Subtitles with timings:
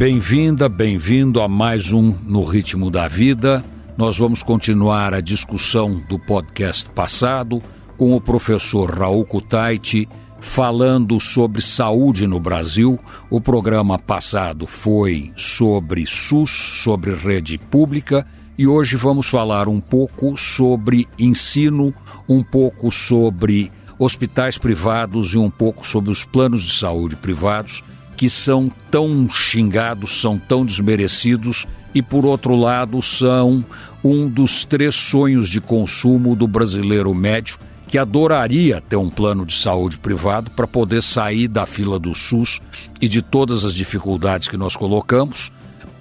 [0.00, 3.62] Bem-vinda, bem-vindo a mais um No Ritmo da Vida.
[3.98, 7.62] Nós vamos continuar a discussão do podcast passado
[7.98, 10.08] com o professor Raul Kutaiti
[10.40, 12.98] falando sobre saúde no Brasil.
[13.28, 16.48] O programa passado foi sobre SUS,
[16.82, 18.26] sobre rede pública,
[18.56, 21.92] e hoje vamos falar um pouco sobre ensino,
[22.26, 27.84] um pouco sobre hospitais privados e um pouco sobre os planos de saúde privados
[28.20, 33.64] que são tão xingados, são tão desmerecidos e, por outro lado, são
[34.04, 37.56] um dos três sonhos de consumo do brasileiro médio
[37.88, 42.60] que adoraria ter um plano de saúde privado para poder sair da fila do SUS
[43.00, 45.50] e de todas as dificuldades que nós colocamos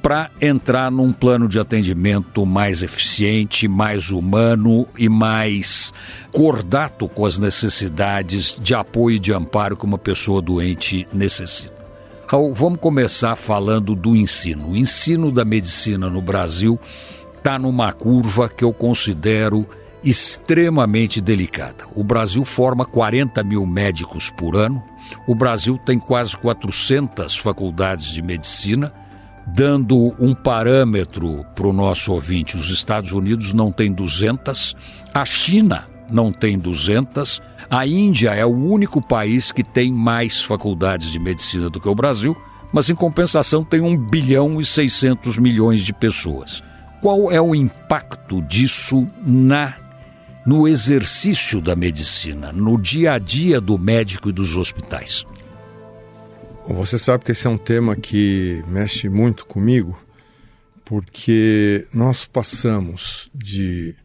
[0.02, 5.94] para entrar num plano de atendimento mais eficiente, mais humano e mais
[6.34, 11.79] cordato com as necessidades de apoio e de amparo que uma pessoa doente necessita.
[12.32, 14.70] Raul, vamos começar falando do ensino.
[14.70, 16.80] O ensino da medicina no Brasil
[17.36, 19.68] está numa curva que eu considero
[20.04, 21.86] extremamente delicada.
[21.96, 24.84] O Brasil forma 40 mil médicos por ano,
[25.26, 28.94] o Brasil tem quase 400 faculdades de medicina.
[29.48, 34.76] Dando um parâmetro para o nosso ouvinte, os Estados Unidos não tem 200,
[35.12, 41.12] a China não tem 200, a Índia é o único país que tem mais faculdades
[41.12, 42.36] de medicina do que o Brasil,
[42.74, 46.64] mas em compensação tem 1 bilhão e 600 milhões de pessoas.
[47.02, 49.78] Qual é o impacto disso na
[50.46, 55.24] no exercício da medicina, no dia a dia do médico e dos hospitais?
[56.68, 60.00] Você sabe que esse é um tema que mexe muito comigo,
[60.84, 63.96] porque nós passamos de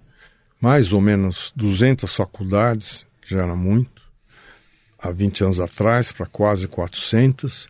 [0.60, 4.02] mais ou menos 200 faculdades, já era muito,
[4.98, 7.68] há 20 anos atrás, para quase 400,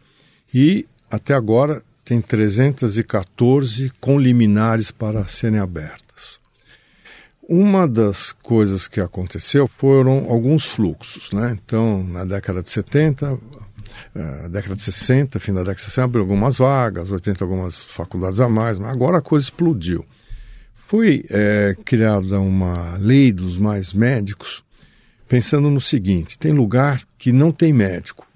[0.52, 6.40] e até agora tem 314 com liminares para serem abertas.
[7.46, 11.58] Uma das coisas que aconteceu foram alguns fluxos, né?
[11.64, 16.22] Então, na década de 70, uh, década de 60, fim da década de 60, abriu
[16.22, 20.06] algumas vagas, 80 algumas faculdades a mais, mas agora a coisa explodiu.
[20.86, 24.62] Foi é, criada uma lei dos mais médicos,
[25.28, 28.26] pensando no seguinte: tem lugar que não tem médico.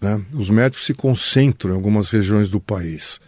[0.00, 0.20] Né?
[0.32, 3.20] Os médicos se concentram em algumas regiões do país.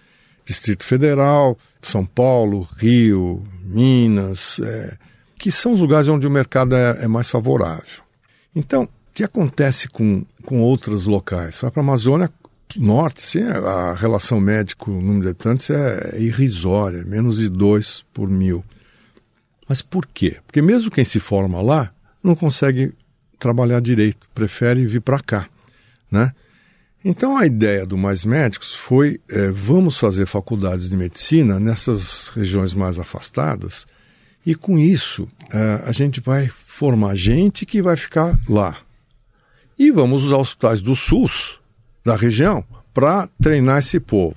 [0.44, 4.96] Distrito Federal, São Paulo, Rio, Minas, é,
[5.38, 8.02] que são os lugares onde o mercado é, é mais favorável.
[8.54, 11.60] Então, o que acontece com, com outros locais?
[11.60, 12.30] Vai para a Amazônia
[12.78, 18.64] Norte, sim, a relação médico-número de habitantes é, é irrisória, menos de dois por mil.
[19.68, 20.38] Mas por quê?
[20.46, 22.92] Porque mesmo quem se forma lá não consegue
[23.38, 25.48] trabalhar direito, prefere vir para cá,
[26.10, 26.32] né?
[27.04, 32.74] Então a ideia do Mais Médicos foi é, vamos fazer faculdades de medicina nessas regiões
[32.74, 33.86] mais afastadas
[34.46, 38.76] e com isso é, a gente vai formar gente que vai ficar lá.
[39.78, 41.58] E vamos usar hospitais do SUS
[42.04, 44.36] da região para treinar esse povo.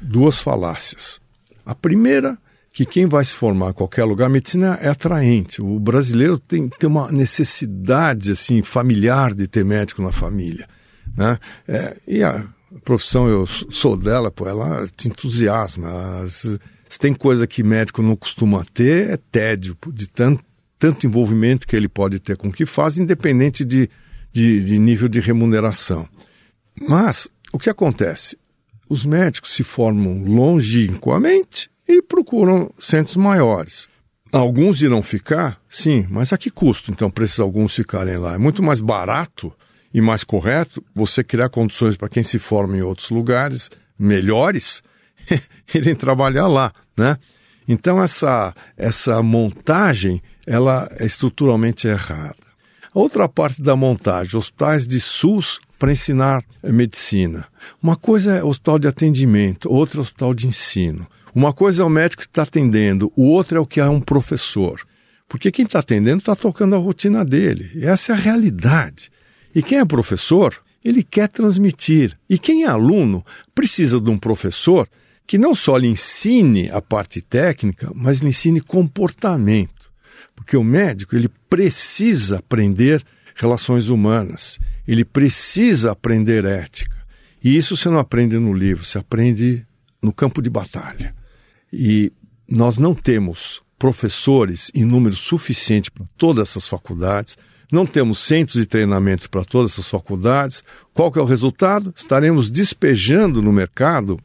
[0.00, 1.20] Duas falácias.
[1.64, 2.38] A primeira,
[2.76, 5.62] que quem vai se formar em qualquer lugar, medicina é atraente.
[5.62, 10.68] O brasileiro tem, tem uma necessidade assim familiar de ter médico na família.
[11.16, 11.38] Né?
[11.66, 12.46] É, e a
[12.84, 16.20] profissão, eu sou dela, pô, ela te entusiasma.
[16.20, 16.46] As,
[16.86, 20.44] se tem coisa que médico não costuma ter, é tédio, de tanto,
[20.78, 23.88] tanto envolvimento que ele pode ter com o que faz, independente de,
[24.30, 26.06] de, de nível de remuneração.
[26.86, 28.36] Mas o que acontece?
[28.86, 33.88] Os médicos se formam longínquamente e procuram centros maiores.
[34.32, 38.34] Alguns irão ficar, sim, mas a que custo então para esses alguns ficarem lá?
[38.34, 39.52] É muito mais barato
[39.94, 44.82] e mais correto você criar condições para quem se forma em outros lugares melhores
[45.74, 47.16] irem trabalhar lá, né?
[47.68, 52.36] Então essa essa montagem ela é estruturalmente errada.
[52.94, 57.46] A outra parte da montagem, hospitais de SUS para ensinar medicina.
[57.82, 61.06] Uma coisa é hospital de atendimento, outra é hospital de ensino.
[61.36, 64.00] Uma coisa é o médico que está atendendo, o outro é o que é um
[64.00, 64.80] professor.
[65.28, 67.70] Porque quem está atendendo está tocando a rotina dele.
[67.84, 69.10] Essa é a realidade.
[69.54, 72.18] E quem é professor, ele quer transmitir.
[72.26, 73.22] E quem é aluno
[73.54, 74.88] precisa de um professor
[75.26, 79.92] que não só lhe ensine a parte técnica, mas lhe ensine comportamento.
[80.34, 83.04] Porque o médico, ele precisa aprender
[83.34, 84.58] relações humanas,
[84.88, 86.96] ele precisa aprender ética.
[87.44, 89.66] E isso você não aprende no livro, você aprende
[90.02, 91.14] no campo de batalha.
[91.72, 92.12] E
[92.48, 97.36] nós não temos professores em número suficiente para todas essas faculdades
[97.70, 100.62] não temos centros de treinamento para todas essas faculdades.
[100.94, 101.92] Qual que é o resultado?
[101.96, 104.20] Estaremos despejando no mercado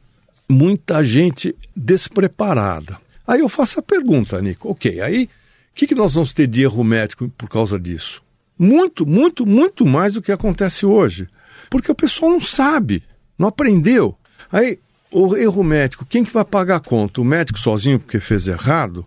[0.48, 3.00] muita gente despreparada.
[3.26, 5.30] Aí eu faço a pergunta, Nico, ok, aí o
[5.74, 8.22] que, que nós vamos ter de erro médico por causa disso?
[8.60, 11.28] Muito, muito, muito mais do que acontece hoje.
[11.70, 13.04] Porque o pessoal não sabe,
[13.38, 14.16] não aprendeu.
[14.52, 14.78] Aí,
[15.12, 17.22] o erro médico, quem que vai pagar a conta?
[17.22, 19.06] O médico sozinho porque fez errado?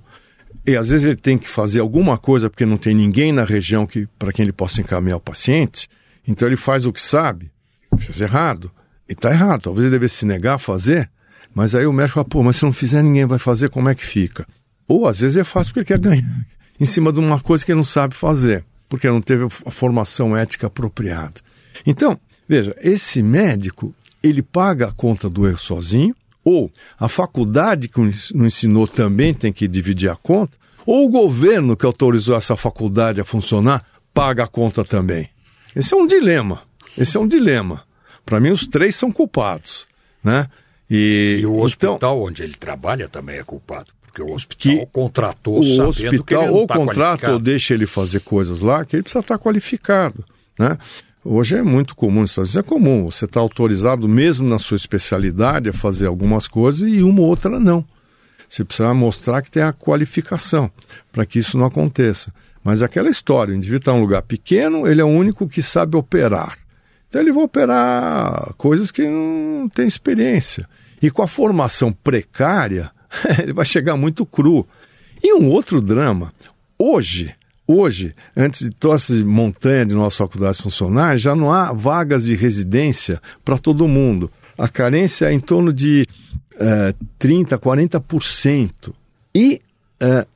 [0.67, 3.87] E às vezes ele tem que fazer alguma coisa porque não tem ninguém na região
[3.87, 5.89] que para quem ele possa encaminhar o paciente.
[6.27, 7.51] Então ele faz o que sabe,
[7.99, 8.71] fez errado.
[9.09, 9.63] E está errado.
[9.63, 11.11] Talvez ele devesse se negar a fazer.
[11.55, 13.95] Mas aí o médico fala, pô, mas se não fizer, ninguém vai fazer, como é
[13.95, 14.47] que fica?
[14.89, 16.47] Ou às vezes é fácil porque ele quer ganhar
[16.81, 20.37] em cima de uma coisa que ele não sabe fazer, porque não teve a formação
[20.37, 21.41] ética apropriada.
[21.87, 22.19] Então,
[22.49, 28.01] veja, esse médico, ele paga a conta do erro sozinho, ou a faculdade que
[28.35, 30.57] não ensinou também tem que dividir a conta,
[30.87, 33.85] ou o governo que autorizou essa faculdade a funcionar
[34.15, 35.29] paga a conta também.
[35.77, 36.63] Esse é um dilema.
[36.97, 37.83] Esse é um dilema.
[38.25, 39.87] Para mim, os três são culpados,
[40.23, 40.49] né?
[40.89, 43.93] E, e o então hospital então, onde ele trabalha também é culpado.
[44.03, 48.61] Porque o hospital que contratou o hospital ou tá contrata ou deixa ele fazer coisas
[48.61, 50.25] lá que ele precisa estar qualificado,
[50.59, 50.79] né?
[51.27, 53.07] Hoje é muito comum, isso é comum.
[53.11, 57.59] Você está autorizado mesmo na sua especialidade a fazer algumas coisas e uma ou outra
[57.59, 57.83] não.
[58.47, 60.71] Você precisa mostrar que tem a qualificação
[61.11, 62.31] para que isso não aconteça.
[62.63, 65.63] Mas aquela história, o indivíduo está em um lugar pequeno, ele é o único que
[65.63, 66.59] sabe operar.
[67.09, 70.69] Então ele vai operar coisas que não tem experiência.
[71.01, 72.91] E com a formação precária,
[73.43, 74.69] ele vai chegar muito cru.
[75.23, 76.35] E um outro drama,
[76.79, 77.35] hoje,
[77.67, 82.35] hoje, antes de toda essa montanha de nossas faculdades funcionar, já não há vagas de
[82.35, 84.31] residência para todo mundo.
[84.57, 86.07] A carência é em torno de
[86.57, 88.93] é, 30%, 40%.
[89.35, 89.61] E
[90.01, 90.27] é,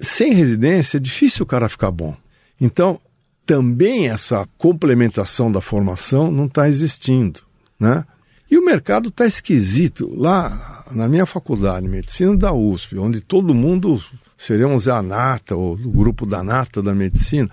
[0.00, 2.16] sem residência é difícil o cara ficar bom.
[2.60, 3.00] Então,
[3.46, 7.40] também essa complementação da formação não está existindo.
[7.78, 8.04] Né?
[8.50, 10.12] E o mercado está esquisito.
[10.14, 14.02] Lá na minha faculdade de medicina da USP, onde todo mundo
[14.38, 17.50] seríamos a nata, ou o grupo da nata da medicina,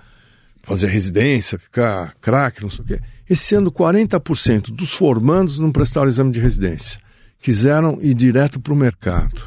[0.62, 3.00] fazer residência, ficar craque, não sei o quê.
[3.28, 7.00] Esse ano, 40% dos formandos não prestaram exame de residência.
[7.40, 9.42] Quiseram ir direto para o mercado.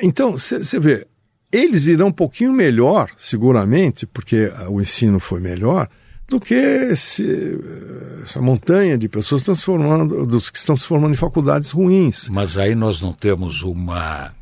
[0.00, 1.06] Então, você vê,
[1.50, 5.88] eles irão um pouquinho melhor, seguramente, porque o ensino foi melhor,
[6.28, 7.58] do que esse,
[8.22, 12.28] essa montanha de pessoas transformando, dos que estão se formando em faculdades ruins.
[12.28, 14.32] Mas aí nós não temos uma,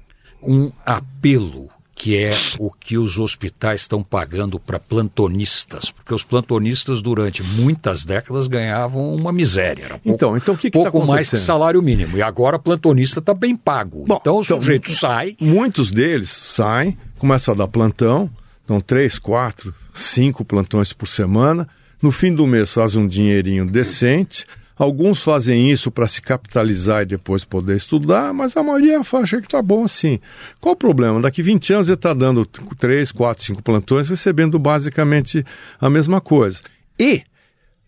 [0.43, 7.03] um apelo que é o que os hospitais estão pagando para plantonistas, porque os plantonistas
[7.03, 11.07] durante muitas décadas ganhavam uma miséria, era pouco, então, então o que, que tá pouco
[11.07, 12.17] tá mais que salário mínimo.
[12.17, 14.05] E agora plantonista está bem pago.
[14.07, 15.37] Bom, então o então, sujeito sai.
[15.41, 18.31] Muitos deles saem, começam a dar plantão,
[18.67, 21.69] dão três, quatro, cinco plantões por semana.
[22.01, 27.07] No fim do mês fazem um dinheirinho decente Alguns fazem isso para se capitalizar e
[27.07, 30.19] depois poder estudar, mas a maioria acha que está bom assim.
[30.61, 31.21] Qual o problema?
[31.21, 35.45] Daqui 20 anos ele está dando 3, 4, 5 plantões, recebendo basicamente
[35.81, 36.63] a mesma coisa.
[36.99, 37.23] E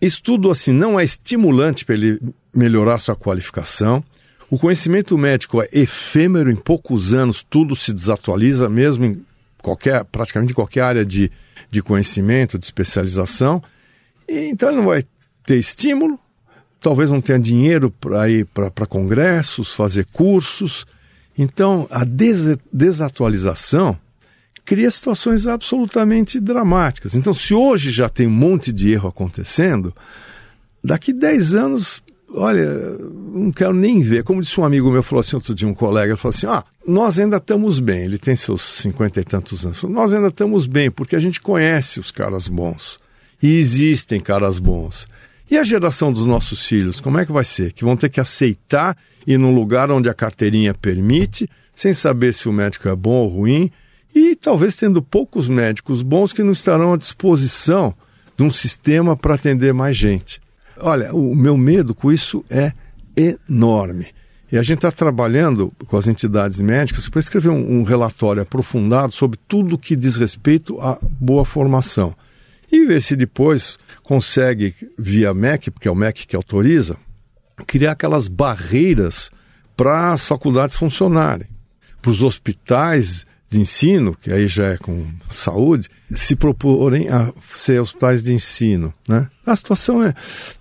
[0.01, 2.21] estudo assim não é estimulante para ele
[2.55, 4.05] melhorar sua qualificação.
[4.51, 9.25] O conhecimento médico é efêmero, em poucos anos tudo se desatualiza, mesmo em
[9.63, 11.33] qualquer, praticamente qualquer área de,
[11.71, 13.63] de conhecimento, de especialização.
[14.29, 15.05] E, então ele não vai
[15.47, 16.19] ter estímulo,
[16.85, 20.85] talvez não tenha dinheiro para ir para congressos, fazer cursos.
[21.37, 23.99] Então, a des desatualização
[24.67, 27.15] cria situações absolutamente dramáticas.
[27.15, 29.95] Então, se hoje já tem um monte de erro acontecendo,
[30.83, 32.03] daqui 10 anos,
[32.35, 32.69] olha,
[33.33, 34.23] não quero nem ver.
[34.23, 37.19] Como disse um amigo meu, falou assim outro dia, um colega, falou assim: ah, nós
[37.19, 38.05] ainda estamos bem.
[38.05, 39.83] Ele tem seus cinquenta e tantos anos.
[39.85, 43.01] Nós ainda estamos bem, porque a gente conhece os caras bons.
[43.43, 45.09] E existem caras bons.
[45.51, 47.73] E a geração dos nossos filhos, como é que vai ser?
[47.73, 48.97] Que vão ter que aceitar
[49.27, 53.29] ir num lugar onde a carteirinha permite, sem saber se o médico é bom ou
[53.29, 53.71] ruim,
[54.15, 57.95] e talvez tendo poucos médicos bons que não estarão à disposição
[58.37, 60.41] de um sistema para atender mais gente.
[60.79, 62.73] Olha, o meu medo com isso é
[63.17, 64.09] enorme.
[64.51, 69.13] E a gente está trabalhando com as entidades médicas para escrever um, um relatório aprofundado
[69.13, 72.15] sobre tudo que diz respeito à boa formação
[72.71, 76.97] e ver se depois consegue, via MEC, porque é o MEC que autoriza,
[77.67, 79.31] criar aquelas barreiras
[79.77, 81.49] para as faculdades funcionarem,
[82.01, 87.81] para os hospitais de ensino, que aí já é com saúde, se proporem a ser
[87.81, 88.93] hospitais de ensino.
[89.09, 89.29] Né?
[89.47, 90.15] A situação é,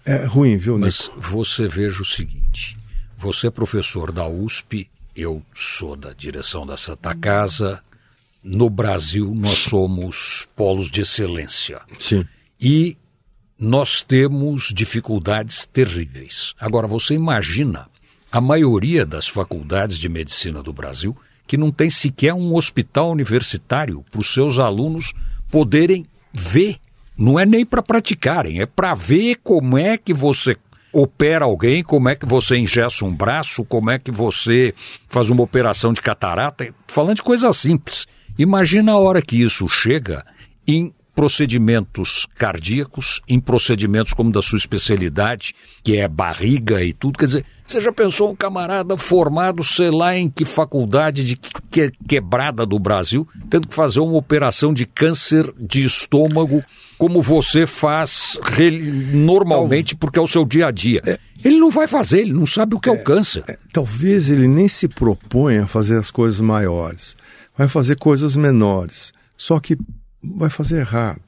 [0.06, 0.86] é ruim, viu, Nico?
[0.86, 2.78] Mas você veja o seguinte:
[3.18, 7.82] você é professor da USP, eu sou da direção da Santa Casa,
[8.44, 11.82] no Brasil nós somos polos de excelência.
[12.00, 12.26] Sim.
[12.60, 12.96] E
[13.64, 16.54] nós temos dificuldades terríveis.
[16.60, 17.88] Agora, você imagina
[18.30, 21.16] a maioria das faculdades de medicina do Brasil
[21.48, 25.14] que não tem sequer um hospital universitário para os seus alunos
[25.50, 26.76] poderem ver.
[27.18, 30.58] Não é nem para praticarem, é para ver como é que você
[30.92, 34.74] opera alguém, como é que você ingessa um braço, como é que você
[35.08, 38.08] faz uma operação de catarata, falando de coisas simples.
[38.38, 40.26] Imagina a hora que isso chega
[40.68, 45.54] em procedimentos cardíacos, em procedimentos como da sua especialidade,
[45.84, 47.20] que é barriga e tudo.
[47.20, 51.38] Quer dizer, você já pensou um camarada formado, sei lá em que faculdade de
[51.70, 56.64] que, quebrada do Brasil, tendo que fazer uma operação de câncer de estômago,
[56.98, 58.40] como você faz
[59.14, 61.02] normalmente, porque é o seu dia a dia.
[61.06, 63.44] É, ele não vai fazer, ele não sabe o que é, é o câncer.
[63.48, 67.16] É, talvez ele nem se proponha a fazer as coisas maiores,
[67.56, 69.14] vai fazer coisas menores.
[69.38, 69.78] Só que
[70.24, 71.22] vai fazer errado,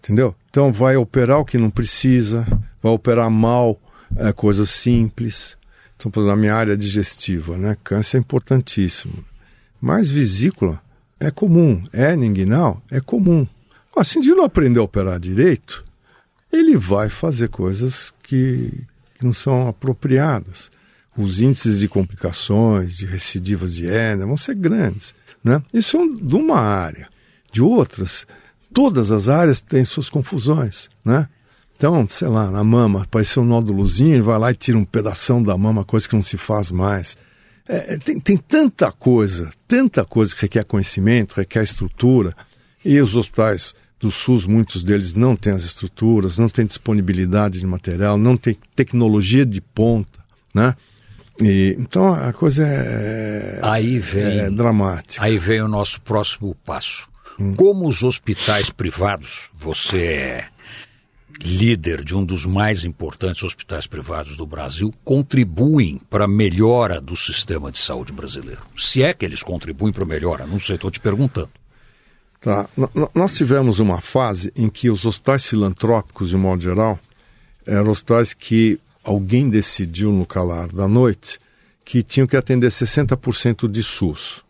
[0.00, 0.34] entendeu?
[0.50, 2.46] Então vai operar o que não precisa,
[2.82, 3.80] vai operar mal
[4.16, 5.56] é, coisas simples.
[5.96, 7.76] Então, por exemplo, na minha área digestiva, né?
[7.84, 9.24] Câncer é importantíssimo.
[9.80, 10.82] Mas vesícula
[11.20, 13.46] é comum, é ninguinal é comum.
[13.96, 15.84] Assim, de não aprender a operar direito,
[16.50, 18.70] ele vai fazer coisas que,
[19.14, 20.70] que não são apropriadas.
[21.16, 25.14] Os índices de complicações, de recidivas de hérnia vão ser grandes.
[25.44, 25.62] Né?
[25.74, 27.11] Isso é de uma área
[27.52, 28.26] de outras,
[28.72, 31.28] todas as áreas têm suas confusões, né?
[31.76, 35.56] Então, sei lá, na mama, apareceu um nódulozinho, vai lá e tira um pedaço da
[35.58, 37.16] mama, coisa que não se faz mais.
[37.68, 42.36] É, é, tem, tem tanta coisa, tanta coisa que requer conhecimento, requer estrutura,
[42.84, 47.66] e os hospitais do SUS, muitos deles não têm as estruturas, não têm disponibilidade de
[47.66, 50.20] material, não tem tecnologia de ponta,
[50.54, 50.74] né?
[51.40, 55.24] E, então a coisa é, aí vem, é dramática.
[55.24, 57.08] Aí vem o nosso próximo passo.
[57.56, 60.48] Como os hospitais privados, você é
[61.40, 67.16] líder de um dos mais importantes hospitais privados do Brasil, contribuem para a melhora do
[67.16, 68.62] sistema de saúde brasileiro?
[68.76, 71.50] Se é que eles contribuem para a melhora, não sei, estou te perguntando.
[72.40, 72.68] Tá.
[73.14, 76.98] Nós tivemos uma fase em que os hospitais filantrópicos, de modo geral,
[77.66, 81.38] eram hospitais que alguém decidiu no calar da noite
[81.84, 84.44] que tinham que atender 60% de SUS.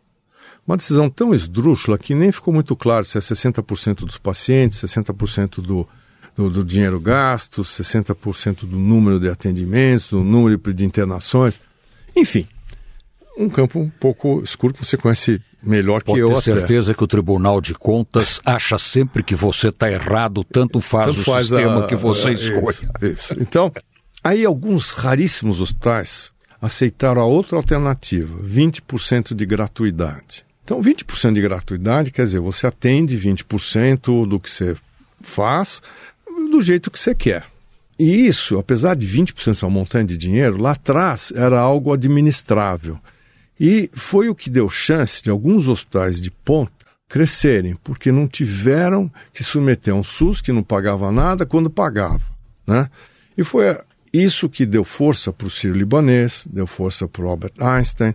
[0.66, 5.60] Uma decisão tão esdrúxula que nem ficou muito claro se é 60% dos pacientes, 60%
[5.60, 5.88] do,
[6.36, 11.58] do, do, dinheiro gasto, 60% do número de atendimentos, do número de internações.
[12.14, 12.46] Enfim,
[13.36, 16.28] um campo um pouco escuro que você conhece melhor Pode que eu.
[16.28, 20.80] Pode ter certeza que o Tribunal de Contas acha sempre que você está errado, tanto
[20.80, 22.76] faz tanto o faz sistema a, que você a, escolhe.
[23.00, 23.36] Isso, isso.
[23.40, 23.72] Então,
[24.22, 30.44] aí alguns raríssimos hospitais aceitaram a outra alternativa, 20% de gratuidade.
[30.64, 34.76] Então, 20% de gratuidade quer dizer, você atende 20% do que você
[35.20, 35.82] faz
[36.50, 37.46] do jeito que você quer.
[37.98, 42.98] E isso, apesar de 20% ser um montante de dinheiro, lá atrás era algo administrável.
[43.58, 46.72] E foi o que deu chance de alguns hospitais de ponta
[47.08, 52.22] crescerem, porque não tiveram que submeter a um SUS que não pagava nada quando pagava.
[52.66, 52.88] Né?
[53.36, 53.76] E foi
[54.12, 58.14] isso que deu força para o Ciro Libanês, deu força para o Albert Einstein,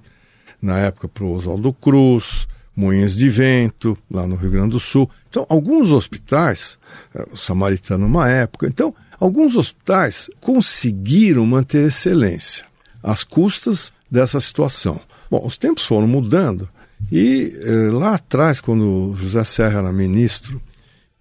[0.61, 5.09] na época para o Oswaldo Cruz, Moinhos de Vento, lá no Rio Grande do Sul.
[5.29, 6.77] Então, alguns hospitais,
[7.15, 12.65] eh, o Samaritano uma época, então, alguns hospitais conseguiram manter excelência
[13.01, 15.01] às custas dessa situação.
[15.29, 16.69] Bom, os tempos foram mudando
[17.11, 20.61] e eh, lá atrás, quando José Serra era ministro,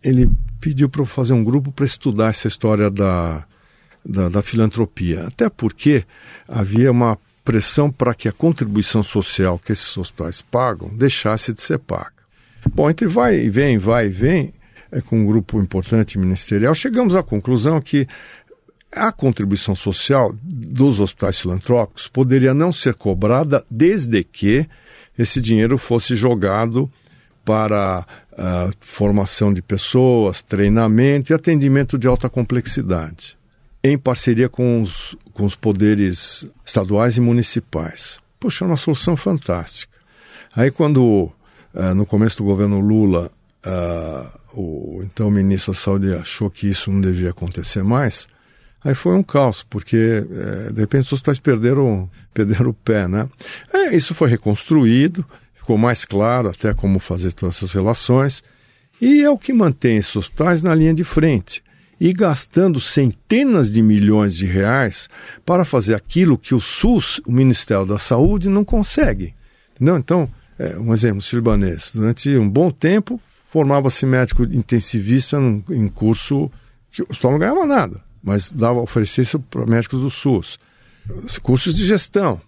[0.02, 3.44] ele pediu para eu fazer um grupo para estudar essa história da,
[4.04, 5.26] da, da filantropia.
[5.26, 6.04] Até porque
[6.48, 11.78] havia uma pressão para que a contribuição social que esses hospitais pagam deixasse de ser
[11.78, 12.10] paga.
[12.74, 14.52] Bom, entre vai e vem, vai e vem,
[14.90, 18.08] é, com um grupo importante ministerial, chegamos à conclusão que
[18.90, 24.66] a contribuição social dos hospitais filantrópicos poderia não ser cobrada desde que
[25.16, 26.90] esse dinheiro fosse jogado
[27.44, 28.04] para
[28.36, 33.36] a formação de pessoas, treinamento e atendimento de alta complexidade
[33.86, 38.18] em parceria com os, com os poderes estaduais e municipais.
[38.40, 39.92] Poxa, é uma solução fantástica.
[40.54, 41.30] Aí, quando,
[41.74, 43.30] uh, no começo do governo Lula,
[43.66, 48.26] uh, o então ministro da Saúde achou que isso não devia acontecer mais,
[48.82, 53.28] aí foi um caos, porque uh, de repente os hospitais perderam, perderam o pé, né?
[53.74, 58.42] É, isso foi reconstruído, ficou mais claro até como fazer todas essas relações,
[58.98, 61.62] e é o que mantém esses hospitais na linha de frente
[62.00, 65.08] e gastando centenas de milhões de reais
[65.44, 69.34] para fazer aquilo que o SUS, o Ministério da Saúde, não consegue.
[69.74, 69.96] Entendeu?
[69.96, 76.50] Então, é, um exemplo, Silbanês, durante um bom tempo formava-se médico intensivista num, em curso
[76.90, 80.58] que o hospital não ganhava nada, mas dava oferecia para médicos do SUS.
[81.42, 82.40] Cursos de gestão.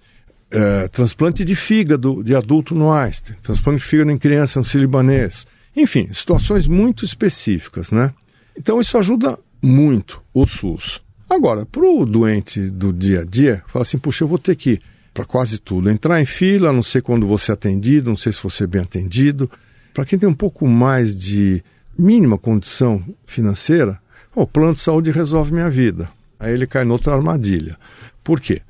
[0.51, 5.47] é, transplante de fígado de adulto no Einstein, transplante de fígado em criança no sírio-libanês.
[5.77, 8.13] Enfim, situações muito específicas, né?
[8.59, 11.01] Então isso ajuda muito o SUS.
[11.31, 14.81] Agora, para o doente do dia a dia, fala assim, puxa, eu vou ter que,
[15.15, 18.43] para quase tudo, entrar em fila, não sei quando você é atendido, não sei se
[18.43, 19.49] você é bem atendido.
[19.95, 21.63] Para quem tem um pouco mais de
[21.97, 24.01] mínima condição financeira,
[24.35, 26.11] o plano de saúde resolve minha vida.
[26.41, 27.77] Aí ele cai noutra armadilha.
[28.25, 28.63] Por quê?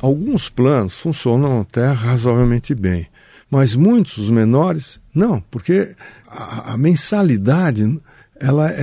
[0.00, 3.08] Alguns planos funcionam até razoavelmente bem,
[3.50, 5.94] mas muitos, os menores, não, porque
[6.28, 8.00] a, a mensalidade
[8.42, 8.74] ela é,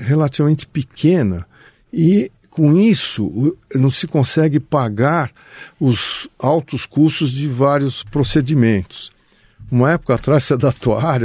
[0.00, 1.46] é relativamente pequena
[1.92, 5.30] e com isso não se consegue pagar
[5.80, 9.12] os altos custos de vários procedimentos.
[9.70, 10.72] Uma época atrás, você é da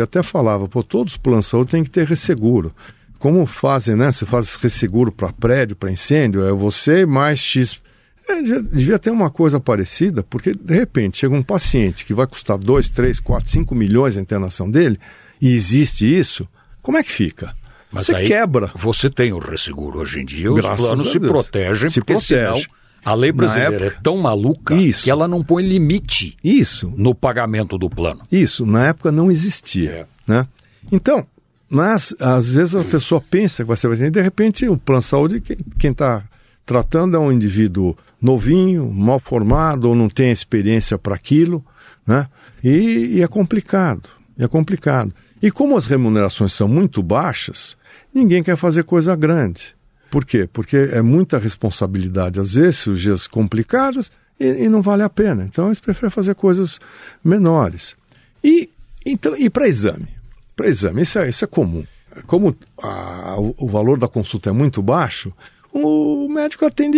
[0.03, 2.73] até falava, pô, todos os planos de saúde têm que ter resseguro.
[3.17, 4.11] Como fazem, né?
[4.11, 7.81] Você faz resseguro para prédio, para incêndio, é você mais X.
[8.27, 12.57] É, devia ter uma coisa parecida, porque de repente chega um paciente que vai custar
[12.57, 14.99] 2, 3, 4, 5 milhões a internação dele,
[15.41, 16.47] e existe isso,
[16.81, 17.55] como é que fica?
[17.91, 18.71] Mas você quebra.
[18.75, 22.35] Você tem o resseguro hoje em dia, os planos se protegem, se porque protege.
[22.35, 26.93] senão a lei brasileira época, é tão maluca isso, que ela não põe limite isso,
[26.95, 28.21] no pagamento do plano.
[28.31, 29.89] Isso, na época não existia.
[29.89, 30.05] É.
[30.27, 30.47] Né?
[30.91, 31.25] Então,
[31.69, 35.07] mas às vezes a pessoa pensa que vai ser e de repente o plano de
[35.07, 35.43] saúde,
[35.77, 36.23] quem está
[36.65, 41.63] tratando é um indivíduo novinho, mal formado, ou não tem experiência para aquilo,
[42.05, 42.27] né?
[42.63, 45.13] E, e é complicado, é complicado.
[45.41, 47.77] E como as remunerações são muito baixas,
[48.13, 49.75] ninguém quer fazer coisa grande.
[50.11, 50.49] Por quê?
[50.51, 55.43] Porque é muita responsabilidade, às vezes, cirurgias complicadas, e, e não vale a pena.
[55.43, 56.79] Então eles preferem fazer coisas
[57.23, 57.95] menores.
[58.43, 58.69] E,
[59.05, 60.07] então, e para exame?
[60.55, 61.85] Para exame, isso é, isso é comum.
[62.25, 65.31] Como a, o, valor da consulta é muito baixo,
[65.71, 66.97] o médico atende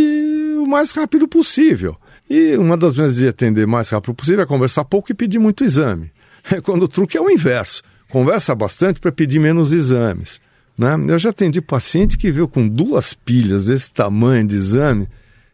[0.58, 1.98] o mais rápido possível.
[2.30, 5.64] E uma das maneiras de atender mais rápido possível é conversar pouco e pedir muito
[5.64, 6.12] exame.
[6.52, 7.84] É quando o truque é o inverso.
[8.12, 10.42] Conversa bastante para pedir menos exames.
[10.78, 10.96] Né?
[11.08, 15.08] Eu já atendi paciente que veio com duas pilhas desse tamanho de exame.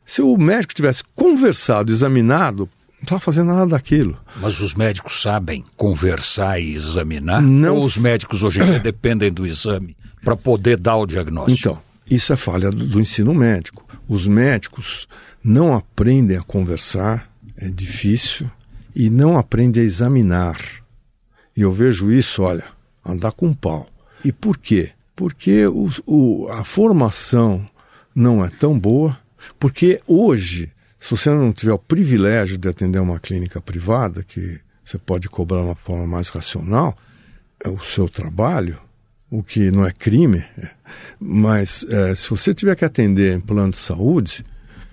[0.05, 4.17] Se o médico tivesse conversado, examinado, não estava fazendo nada daquilo.
[4.37, 7.41] Mas os médicos sabem conversar e examinar?
[7.41, 7.75] Não.
[7.75, 11.59] Ou os médicos hoje em dia dependem do exame para poder dar o diagnóstico?
[11.59, 13.85] Então, isso é falha do, do ensino médico.
[14.07, 15.07] Os médicos
[15.43, 18.49] não aprendem a conversar, é difícil,
[18.95, 20.57] e não aprendem a examinar.
[21.57, 22.63] E eu vejo isso, olha,
[23.03, 23.89] andar com pau.
[24.23, 24.91] E por quê?
[25.17, 27.67] porque o, o, a formação
[28.15, 29.17] não é tão boa,
[29.59, 34.97] porque hoje, se você não tiver o privilégio de atender uma clínica privada, que você
[34.99, 36.95] pode cobrar uma forma mais racional,
[37.65, 38.77] é o seu trabalho,
[39.29, 40.69] o que não é crime, é,
[41.19, 44.45] mas é, se você tiver que atender em plano de saúde,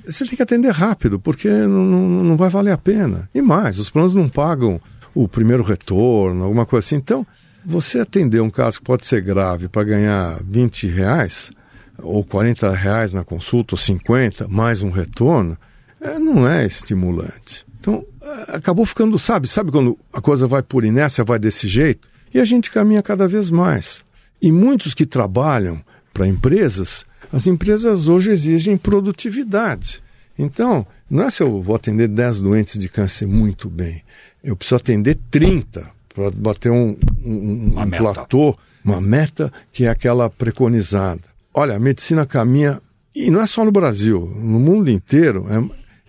[0.06, 3.28] você tem que atender rápido, porque não, não, não vai valer a pena.
[3.34, 4.80] E mais, os planos não pagam
[5.14, 6.96] o primeiro retorno, alguma coisa assim.
[6.96, 7.26] Então,
[7.64, 11.50] você atender um caso que pode ser grave para ganhar 20 reais,
[11.98, 15.56] ou 40 reais na consulta, ou 50, mais um retorno,
[16.00, 17.64] é, não é estimulante.
[17.78, 22.08] Então, é, acabou ficando, sabe, sabe quando a coisa vai por inércia, vai desse jeito?
[22.32, 24.02] E a gente caminha cada vez mais.
[24.42, 25.80] E muitos que trabalham
[26.12, 30.02] para empresas, as empresas hoje exigem produtividade.
[30.38, 34.02] Então, não é se eu vou atender 10 doentes de câncer muito bem,
[34.44, 40.28] eu preciso atender 30 para bater um, um, um platô, uma meta que é aquela
[40.28, 41.22] preconizada.
[41.52, 42.80] Olha, a medicina caminha,
[43.14, 45.46] e não é só no Brasil, no mundo inteiro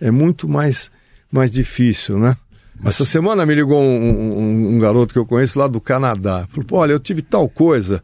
[0.00, 0.90] é, é muito mais,
[1.32, 2.36] mais difícil, né?
[2.78, 2.96] Mas...
[2.96, 6.46] Essa semana me ligou um, um, um, garoto que eu conheço lá do Canadá.
[6.50, 8.02] Falou, olha, eu tive tal coisa.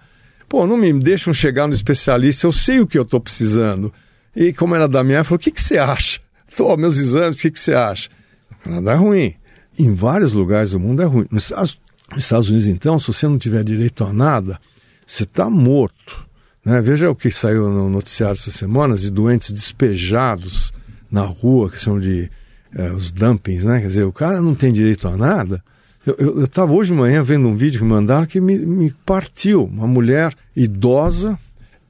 [0.49, 3.93] Pô, não me deixam chegar no especialista, eu sei o que eu estou precisando.
[4.35, 6.21] E como era da minha, falou, o que, que você acha?
[6.49, 8.09] Só meus exames, o que, que você acha?
[8.51, 9.35] O Canadá é ruim.
[9.79, 11.27] Em vários lugares do mundo é ruim.
[11.31, 11.79] Nos Estados
[12.15, 14.61] nos Estados Unidos, então, se você não tiver direito a nada,
[15.07, 16.27] você está morto.
[16.65, 16.81] Né?
[16.83, 20.73] Veja o que saiu no noticiário essas semanas de doentes despejados
[21.11, 22.31] na rua, que são de
[22.75, 23.81] é, os dumpings, né?
[23.81, 25.63] Quer dizer, o cara não tem direito a nada.
[26.05, 29.65] Eu estava hoje de manhã vendo um vídeo que mandaram que me, me partiu.
[29.65, 31.39] Uma mulher idosa,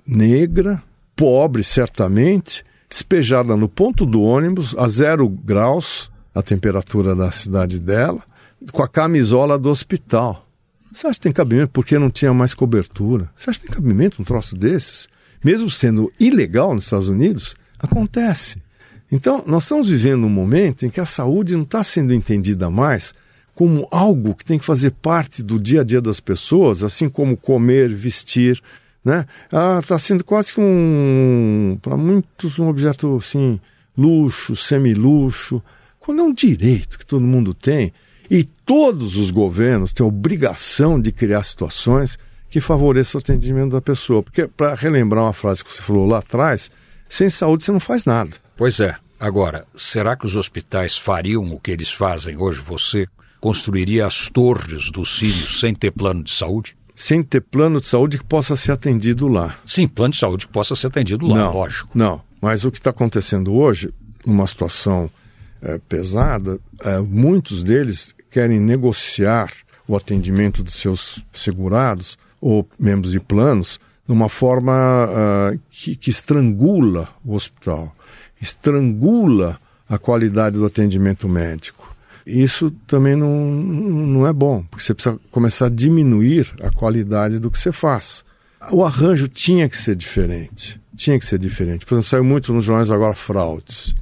[0.06, 0.82] negra,
[1.16, 8.20] pobre certamente, despejada no ponto do ônibus, a zero graus, a temperatura da cidade dela,
[8.72, 10.46] com a camisola do hospital.
[10.92, 13.30] Você acha que tem cabimento porque não tinha mais cobertura?
[13.34, 15.08] Você acha que tem cabimento um troço desses?
[15.42, 18.62] Mesmo sendo ilegal nos Estados Unidos, acontece.
[19.10, 23.14] Então, nós estamos vivendo um momento em que a saúde não está sendo entendida mais
[23.54, 27.36] como algo que tem que fazer parte do dia a dia das pessoas, assim como
[27.36, 28.62] comer, vestir,
[29.04, 29.26] né?
[29.44, 33.60] Está ah, sendo quase que um, para muitos, um objeto assim,
[33.96, 35.62] luxo, semi-luxo,
[36.02, 37.92] quando é um direito que todo mundo tem
[38.28, 42.18] e todos os governos têm a obrigação de criar situações
[42.50, 44.22] que favoreçam o atendimento da pessoa.
[44.22, 46.70] Porque, para relembrar uma frase que você falou lá atrás,
[47.08, 48.32] sem saúde você não faz nada.
[48.56, 48.96] Pois é.
[49.18, 52.60] Agora, será que os hospitais fariam o que eles fazem hoje?
[52.60, 53.06] Você
[53.40, 56.76] construiria as torres dos cílios sem ter plano de saúde?
[56.96, 59.56] Sem ter plano de saúde que possa ser atendido lá.
[59.64, 61.88] Sim, plano de saúde que possa ser atendido lá, não, lógico.
[61.94, 63.94] Não, mas o que está acontecendo hoje,
[64.26, 65.08] uma situação
[65.62, 69.52] é, pesada, é, muitos deles querem negociar
[69.86, 76.10] o atendimento dos seus segurados ou membros de planos de uma forma uh, que, que
[76.10, 77.94] estrangula o hospital,
[78.40, 81.94] estrangula a qualidade do atendimento médico.
[82.26, 87.50] Isso também não, não é bom, porque você precisa começar a diminuir a qualidade do
[87.50, 88.24] que você faz.
[88.70, 90.80] O arranjo tinha que ser diferente.
[90.96, 91.84] Tinha que ser diferente.
[91.84, 93.94] Por exemplo, saiu muito nos jornais agora fraudes.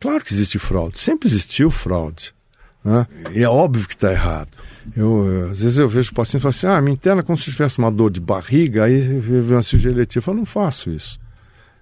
[0.00, 2.34] Claro que existe fraude, sempre existiu fraude.
[2.82, 3.06] Né?
[3.34, 4.50] E é óbvio que está errado.
[4.96, 7.50] Eu, às vezes eu vejo o paciente e falo assim: ah, me interna como se
[7.50, 10.20] tivesse uma dor de barriga, aí vem uma cirurgia letiva.
[10.20, 11.20] Eu falo, não faço isso.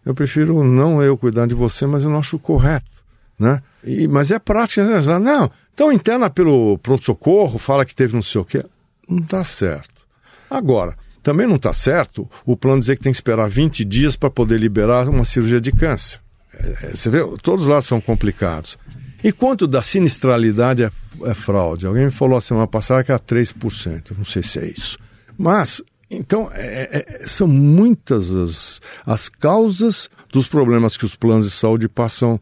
[0.05, 3.05] Eu prefiro não eu cuidar de você, mas eu não acho correto.
[3.39, 3.63] Né?
[3.85, 4.85] E, mas é prática.
[4.85, 5.19] Né?
[5.21, 8.65] Não, então interna pelo pronto-socorro, fala que teve não sei o quê.
[9.09, 10.07] Não está certo.
[10.51, 14.31] Agora, também não está certo o plano dizer que tem que esperar 20 dias para
[14.31, 16.21] poder liberar uma cirurgia de câncer.
[16.59, 18.79] É, é, você vê, todos lá são complicados.
[19.23, 20.91] E quanto da sinistralidade é,
[21.25, 21.87] é fraude?
[21.87, 24.99] Alguém me falou a semana passada que era 3%, não sei se é isso.
[25.37, 31.53] Mas, então, é, é, são muitas as, as causas dos problemas que os planos de
[31.53, 32.41] saúde passam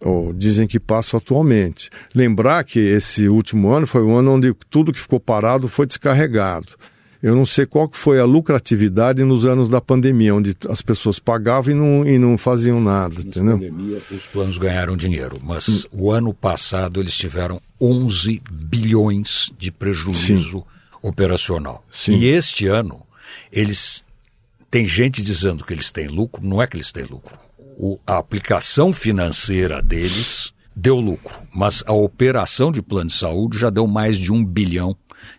[0.00, 1.90] ou dizem que passam atualmente.
[2.14, 6.74] Lembrar que esse último ano foi o ano onde tudo que ficou parado foi descarregado.
[7.22, 11.18] Eu não sei qual que foi a lucratividade nos anos da pandemia, onde as pessoas
[11.18, 13.58] pagavam e não, e não faziam nada, Mas entendeu?
[13.58, 20.58] pandemia, os planos ganharam dinheiro, mas o ano passado eles tiveram 11 bilhões de prejuízo
[20.58, 20.64] Sim.
[21.02, 21.84] operacional.
[21.90, 22.16] Sim.
[22.18, 23.02] E este ano,
[23.50, 24.04] eles
[24.70, 27.38] tem gente dizendo que eles têm lucro, não é que eles têm lucro.
[27.78, 33.70] O, a aplicação financeira deles deu lucro, mas a operação de plano de saúde já
[33.70, 34.94] deu mais de um bilhão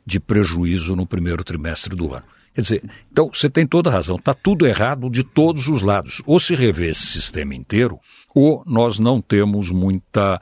[0.06, 2.26] de prejuízo no primeiro trimestre do ano.
[2.54, 6.22] Quer dizer, então você tem toda a razão, está tudo errado de todos os lados.
[6.26, 8.00] Ou se revê esse sistema inteiro,
[8.34, 10.42] ou nós não temos muita,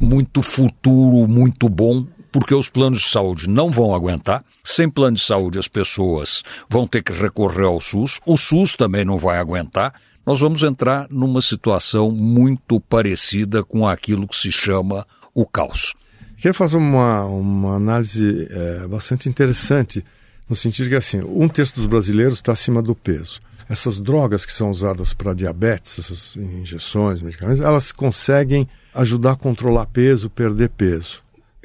[0.00, 4.44] muito futuro muito bom porque os planos de saúde não vão aguentar.
[4.62, 8.20] Sem plano de saúde, as pessoas vão ter que recorrer ao SUS.
[8.24, 9.94] O SUS também não vai aguentar.
[10.24, 15.94] Nós vamos entrar numa situação muito parecida com aquilo que se chama o caos.
[16.40, 20.02] Queria fazer uma, uma análise é, bastante interessante,
[20.48, 23.42] no sentido que, assim, um terço dos brasileiros está acima do peso.
[23.68, 29.84] Essas drogas que são usadas para diabetes, essas injeções, medicamentos, elas conseguem ajudar a controlar
[29.84, 31.22] peso, perder peso.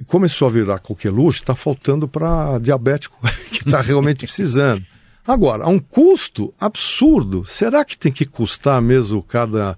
[0.07, 3.17] Começou a virar coqueluche, está faltando para diabético
[3.49, 4.85] que está realmente precisando.
[5.25, 7.45] Agora, a um custo absurdo.
[7.45, 9.77] Será que tem que custar mesmo cada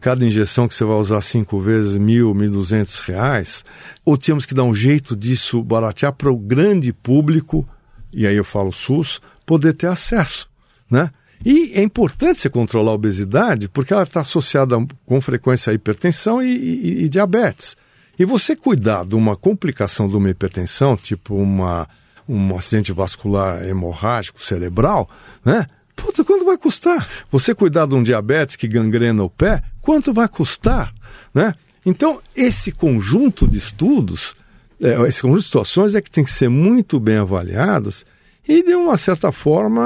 [0.00, 3.64] cada injeção que você vai usar cinco vezes, mil, mil duzentos reais,
[4.04, 7.68] ou temos que dar um jeito disso baratear para o grande público,
[8.12, 10.48] e aí eu falo SUS, poder ter acesso,
[10.90, 11.10] né?
[11.44, 16.42] E é importante você controlar a obesidade, porque ela está associada com frequência à hipertensão
[16.42, 17.76] e, e, e, diabetes.
[18.18, 21.88] E você cuidar de uma complicação de uma hipertensão, tipo uma,
[22.28, 25.08] um acidente vascular hemorrágico cerebral,
[25.42, 25.66] né?
[26.00, 27.06] Puta, quanto vai custar?
[27.30, 30.94] Você cuidar de um diabetes que gangrena o pé, quanto vai custar?
[31.34, 31.54] Né?
[31.84, 34.34] Então, esse conjunto de estudos,
[34.80, 38.06] é, esse conjunto de situações é que tem que ser muito bem avaliadas
[38.48, 39.82] e, de uma certa forma,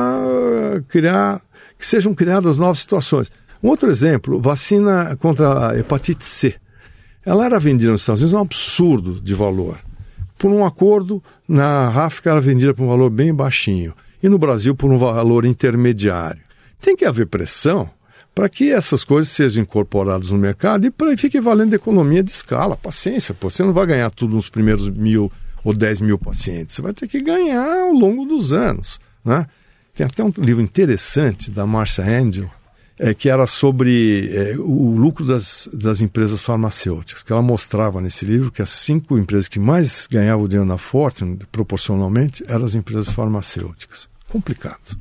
[0.88, 1.40] criar
[1.77, 3.31] que sejam criadas novas situações.
[3.62, 6.55] Um outro exemplo, vacina contra a hepatite C.
[7.27, 9.79] Ela era vendida nos Estados Unidos um absurdo de valor.
[10.38, 14.74] Por um acordo, na África era vendida por um valor bem baixinho e no Brasil
[14.74, 16.40] por um valor intermediário.
[16.80, 17.90] Tem que haver pressão
[18.34, 22.74] para que essas coisas sejam incorporadas no mercado e para fique valendo economia de escala.
[22.74, 25.30] Paciência, pô, você não vai ganhar tudo nos primeiros mil
[25.62, 28.98] ou dez mil pacientes, você vai ter que ganhar ao longo dos anos.
[29.22, 29.46] Né?
[29.94, 32.50] Tem até um livro interessante da Marcia Angel,
[32.98, 38.24] é, que era sobre é, o lucro das, das empresas farmacêuticas, que ela mostrava nesse
[38.24, 43.09] livro que as cinco empresas que mais ganhavam dinheiro na Fortune, proporcionalmente, eram as empresas
[43.11, 44.98] farmacêuticas complicado.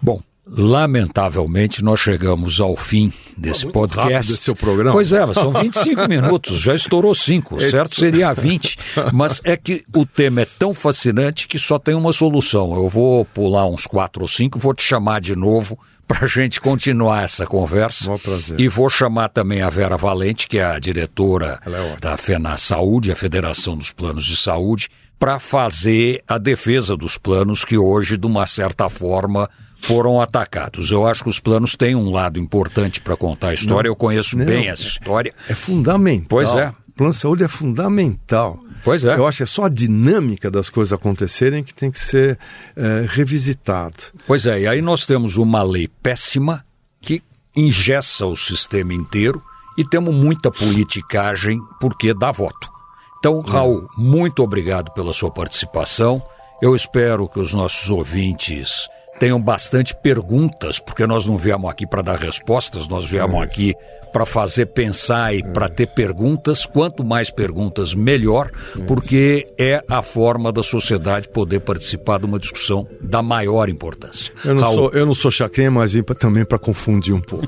[0.00, 4.32] Bom, Lamentavelmente, nós chegamos ao fim desse Muito podcast.
[4.32, 4.90] Esse seu programa.
[4.90, 8.76] Pois é, mas são 25 minutos, já estourou 5, certo seria 20.
[9.14, 12.74] Mas é que o tema é tão fascinante que só tem uma solução.
[12.74, 15.78] Eu vou pular uns 4 ou 5, vou te chamar de novo
[16.10, 18.18] para a gente continuar essa conversa.
[18.18, 18.58] Prazer.
[18.58, 23.12] E vou chamar também a Vera Valente, que é a diretora é da FENA Saúde,
[23.12, 24.88] a Federação dos Planos de Saúde,
[25.20, 29.48] para fazer a defesa dos planos que hoje, de uma certa forma,
[29.82, 30.90] foram atacados.
[30.90, 33.88] Eu acho que os planos têm um lado importante para contar a história.
[33.88, 35.32] Não, Eu conheço não, bem essa história.
[35.48, 36.26] É fundamental.
[36.28, 36.70] Pois é.
[36.88, 38.58] O plano de saúde é fundamental.
[38.82, 39.14] Pois é.
[39.14, 42.38] Eu acho que é só a dinâmica das coisas acontecerem que tem que ser
[42.76, 43.94] é, revisitada.
[44.26, 46.64] Pois é, e aí nós temos uma lei péssima
[47.00, 47.22] que
[47.54, 49.42] ingessa o sistema inteiro
[49.76, 52.70] e temos muita politicagem porque dá voto.
[53.18, 56.22] Então, Raul, muito obrigado pela sua participação.
[56.62, 58.88] Eu espero que os nossos ouvintes
[59.20, 63.74] tenham bastante perguntas, porque nós não viemos aqui para dar respostas, nós viemos é aqui
[64.12, 66.64] para fazer pensar e para ter perguntas.
[66.66, 68.50] Quanto mais perguntas, melhor,
[68.88, 74.32] porque é a forma da sociedade poder participar de uma discussão da maior importância.
[74.44, 77.46] Eu não, sou, eu não sou chacrinha, mas vim pra, também para confundir um pouco.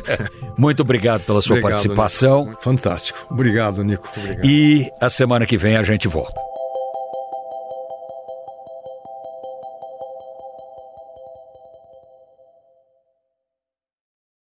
[0.56, 2.44] Muito obrigado pela sua obrigado, participação.
[2.44, 2.62] Nico.
[2.62, 3.26] Fantástico.
[3.30, 4.08] Obrigado, Nico.
[4.16, 4.44] Obrigado.
[4.44, 6.55] E a semana que vem a gente volta.